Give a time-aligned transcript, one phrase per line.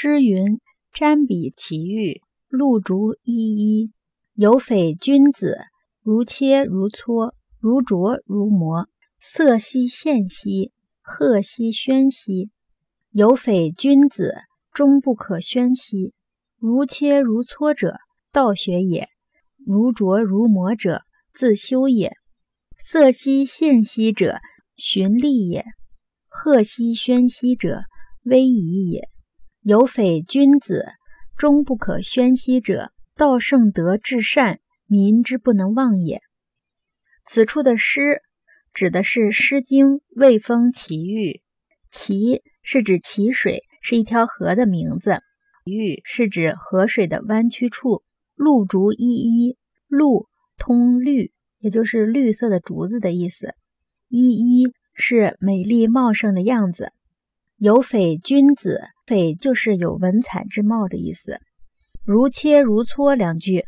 [0.00, 0.60] 诗云
[0.94, 3.90] ：“瞻彼其玉，露竹依依。
[4.34, 5.58] 有匪君子，
[6.04, 8.88] 如切如磋，如琢如磨。
[9.20, 10.70] 色兮宪兮，
[11.02, 12.50] 赫兮宣兮。
[13.10, 14.34] 有匪君子，
[14.72, 16.14] 终不可宣兮。
[16.60, 17.96] 如切如磋者，
[18.30, 19.08] 道学也；
[19.66, 21.02] 如琢如磨者，
[21.34, 22.12] 自修也。
[22.78, 24.38] 色兮宪兮者，
[24.76, 25.64] 循吏也；
[26.28, 27.80] 赫兮宣兮者，
[28.22, 29.08] 威仪也。
[29.68, 30.86] 有匪君子，
[31.36, 36.22] 终不可宣兮者，道圣德至善，民之不能忘也。
[37.26, 38.22] 此处的诗
[38.72, 41.32] 指的是《诗经·卫风·齐域》，
[41.90, 45.18] 齐是指齐水，是一条河的名字；
[45.66, 48.02] 域是指河水的弯曲处。
[48.36, 53.54] 露竹依依，露通绿，也就是绿色的竹子的意思。
[54.08, 56.90] 依依是美丽茂盛的样子。
[57.58, 58.80] 有匪君子。
[59.08, 61.40] 匪就是有文采之貌的意思。
[62.04, 63.64] 如切如磋两句，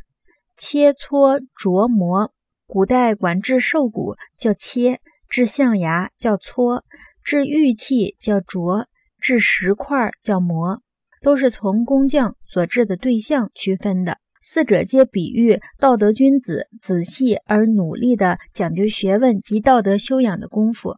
[0.59, 2.33] 切磋琢磨。
[2.67, 5.01] 古代管制兽骨叫切，
[5.31, 6.83] 制象牙叫磋，
[7.25, 8.85] 制玉器叫琢，
[9.19, 10.83] 制石块叫磨，
[11.23, 14.19] 都是从工匠所制的对象区分的。
[14.43, 20.97] 四者皆比喻道德君子仔细而努力的讲究学问及道德修养的功夫。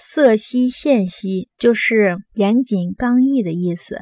[0.00, 3.98] 色兮宪兮，就是严谨刚毅的意思。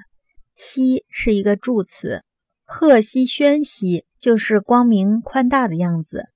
[0.55, 2.23] 兮是一个助词。
[2.67, 6.27] 赫兮宣兮，就是光明宽大的样子。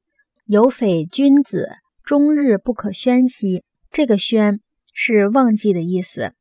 [0.46, 1.68] 有匪君子，
[2.02, 3.64] 终日不可宣兮。
[3.90, 4.60] 这个宣
[4.94, 6.32] 是忘记的意思。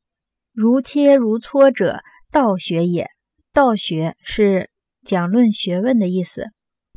[0.54, 2.00] 如切如磋者，
[2.32, 3.10] 道学也。
[3.52, 4.70] 道学是
[5.04, 6.46] 讲论学问的意思。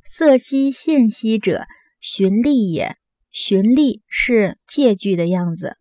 [0.04, 1.64] 色兮宪兮者，
[1.98, 2.94] 循吏也。
[3.32, 5.78] 循吏是借据的样子。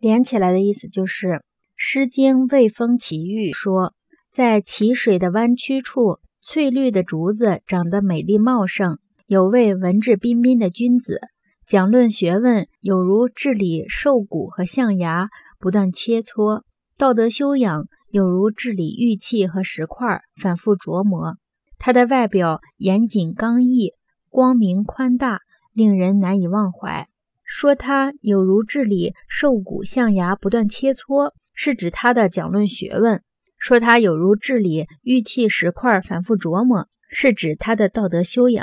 [0.00, 1.26] 连起来的意思就是
[1.76, 3.92] 《诗经·卫风·齐域》说，
[4.32, 8.98] 在淇水的弯曲处，翠绿的竹子长得美丽茂盛。
[9.26, 11.20] 有位文质彬彬的君子，
[11.66, 15.28] 讲论学问，有如治理兽骨和象牙，
[15.58, 16.62] 不断切磋；
[16.96, 21.36] 道德修养，有如治理玉器和石块，反复琢磨。
[21.78, 23.92] 他的外表严谨刚毅，
[24.30, 25.40] 光明宽大，
[25.74, 27.09] 令人难以忘怀。
[27.52, 33.18] 说他有如治理兽骨象牙，不断切磋，是指他的讲论学问；
[33.58, 38.62] 说他有如治理玉器石块，反复琢磨，是指他的道德修养；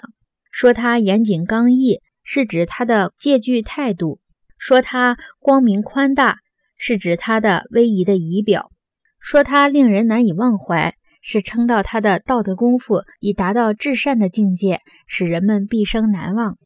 [0.52, 4.22] 说他严谨刚毅，是指他的戒惧态度；
[4.58, 6.38] 说他光明宽大，
[6.78, 8.72] 是指他的威仪的仪表；
[9.20, 16.58] 说他令人难以忘怀，是称道他的道德功夫已达到至善的境界，使人们毕生难忘。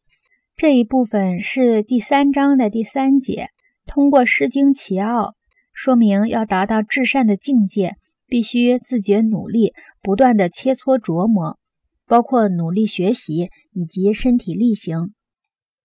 [0.56, 3.48] 这一部分是第三章的第三节，
[3.86, 5.34] 通过《诗经》奇奥，
[5.72, 7.96] 说明要达到至善的境界，
[8.26, 11.58] 必须自觉努力，不断的切磋琢磨，
[12.06, 15.12] 包括努力学习以及身体力行。